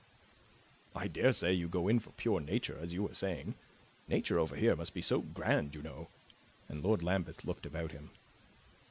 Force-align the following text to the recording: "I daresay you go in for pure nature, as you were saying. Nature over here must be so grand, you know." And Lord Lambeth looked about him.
"I 0.95 1.07
daresay 1.07 1.53
you 1.53 1.69
go 1.69 1.87
in 1.87 1.99
for 1.99 2.09
pure 2.13 2.39
nature, 2.39 2.75
as 2.81 2.91
you 2.91 3.03
were 3.03 3.13
saying. 3.13 3.53
Nature 4.07 4.39
over 4.39 4.55
here 4.55 4.75
must 4.75 4.95
be 4.95 5.01
so 5.03 5.19
grand, 5.21 5.75
you 5.75 5.83
know." 5.83 6.07
And 6.67 6.81
Lord 6.83 7.03
Lambeth 7.03 7.45
looked 7.45 7.67
about 7.67 7.91
him. 7.91 8.09